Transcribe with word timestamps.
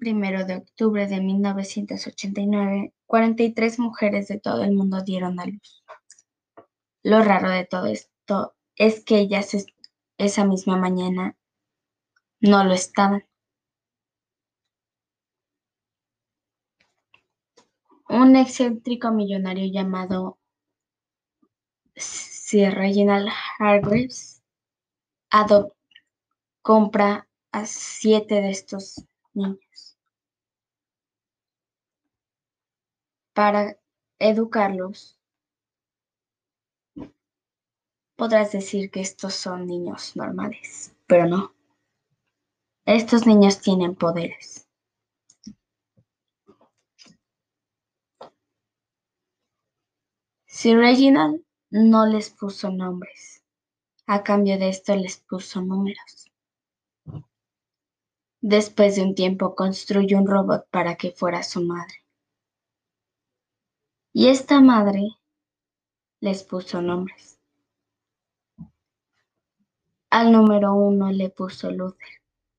1 0.00 0.44
de 0.46 0.56
octubre 0.56 1.06
de 1.06 1.20
1989, 1.20 2.94
43 3.06 3.78
mujeres 3.78 4.28
de 4.28 4.38
todo 4.38 4.62
el 4.62 4.72
mundo 4.72 5.02
dieron 5.02 5.40
a 5.40 5.46
luz. 5.46 5.84
Lo 7.02 7.22
raro 7.22 7.50
de 7.50 7.64
todo 7.64 7.86
esto 7.86 8.54
es 8.76 9.04
que 9.04 9.18
ellas 9.18 9.66
esa 10.18 10.44
misma 10.44 10.76
mañana 10.76 11.36
no 12.40 12.64
lo 12.64 12.74
estaban. 12.74 13.24
Un 18.08 18.36
excéntrico 18.36 19.10
millonario 19.10 19.66
llamado 19.70 20.38
Sir 21.96 22.74
Reginald 22.74 23.28
Hargreaves 23.58 24.42
compra 26.62 27.28
a 27.52 27.66
siete 27.66 28.36
de 28.36 28.50
estos 28.50 29.04
niños 29.34 29.97
para 33.38 33.78
educarlos. 34.18 35.16
Podrás 38.16 38.50
decir 38.50 38.90
que 38.90 39.00
estos 39.00 39.32
son 39.32 39.68
niños 39.68 40.16
normales, 40.16 40.92
pero 41.06 41.26
no. 41.26 41.54
Estos 42.84 43.28
niños 43.28 43.60
tienen 43.60 43.94
poderes. 43.94 44.68
Sir 50.48 50.78
Reginald 50.78 51.44
no 51.70 52.06
les 52.06 52.30
puso 52.30 52.72
nombres. 52.72 53.44
A 54.08 54.24
cambio 54.24 54.58
de 54.58 54.68
esto 54.70 54.96
les 54.96 55.18
puso 55.18 55.62
números. 55.62 56.26
Después 58.40 58.96
de 58.96 59.02
un 59.02 59.14
tiempo 59.14 59.54
construyó 59.54 60.18
un 60.18 60.26
robot 60.26 60.68
para 60.72 60.96
que 60.96 61.12
fuera 61.12 61.44
su 61.44 61.62
madre. 61.62 62.07
Y 64.20 64.30
esta 64.30 64.60
madre 64.60 65.16
les 66.18 66.42
puso 66.42 66.82
nombres. 66.82 67.38
Al 70.10 70.32
número 70.32 70.74
uno 70.74 71.12
le 71.12 71.30
puso 71.30 71.70
Luther, 71.70 72.08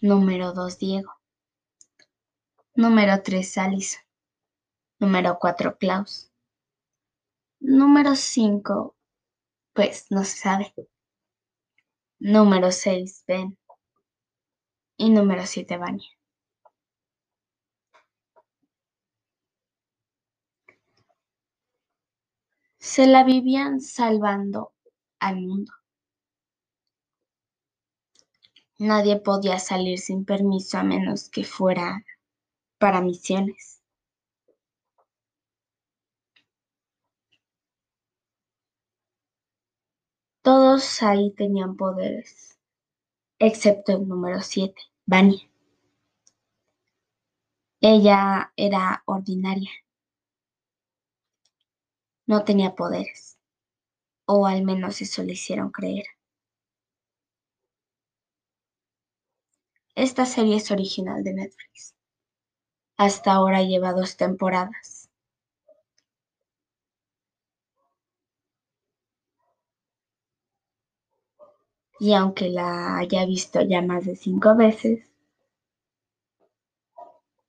número 0.00 0.52
dos 0.52 0.78
Diego, 0.78 1.12
número 2.76 3.20
tres 3.24 3.58
Alison, 3.58 4.00
número 5.00 5.38
cuatro 5.40 5.76
Klaus, 5.76 6.30
Número 7.58 8.14
5, 8.14 8.94
pues 9.72 10.06
no 10.10 10.22
se 10.22 10.36
sabe. 10.36 10.72
Número 12.20 12.70
6, 12.70 13.24
Ben. 13.26 13.58
Y 14.96 15.10
número 15.10 15.44
7, 15.44 15.78
Vania. 15.78 16.19
Se 22.92 23.06
la 23.06 23.22
vivían 23.22 23.80
salvando 23.80 24.72
al 25.20 25.36
mundo. 25.36 25.72
Nadie 28.78 29.20
podía 29.20 29.60
salir 29.60 30.00
sin 30.00 30.24
permiso 30.24 30.76
a 30.76 30.82
menos 30.82 31.30
que 31.30 31.44
fuera 31.44 32.04
para 32.78 33.00
misiones. 33.00 33.80
Todos 40.42 41.00
ahí 41.04 41.30
tenían 41.36 41.76
poderes, 41.76 42.58
excepto 43.38 43.92
el 43.92 44.08
número 44.08 44.40
siete, 44.40 44.82
Vania. 45.06 45.48
Ella 47.80 48.52
era 48.56 49.04
ordinaria. 49.06 49.70
No 52.30 52.44
tenía 52.44 52.74
poderes, 52.76 53.36
o 54.26 54.46
al 54.46 54.62
menos 54.64 55.02
eso 55.02 55.22
le 55.22 55.32
hicieron 55.34 55.70
creer. 55.70 56.06
Esta 59.94 60.24
serie 60.26 60.56
es 60.56 60.70
original 60.70 61.22
de 61.22 61.34
Netflix. 61.34 61.94
Hasta 62.96 63.32
ahora 63.32 63.62
lleva 63.62 63.92
dos 63.92 64.16
temporadas. 64.16 65.10
y 72.00 72.14
aunque 72.14 72.48
la 72.48 72.96
haya 72.98 73.26
visto 73.26 73.60
ya 73.60 73.82
más 73.82 74.04
de 74.06 74.16
cinco 74.16 74.56
veces, 74.56 75.04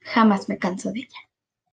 jamás 0.00 0.48
me 0.48 0.56
canso 0.58 0.90
de 0.90 1.00
ella. 1.00 1.18